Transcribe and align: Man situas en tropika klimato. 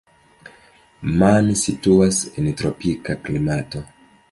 Man 1.19 1.51
situas 1.65 2.23
en 2.41 2.51
tropika 2.63 3.19
klimato. 3.29 3.87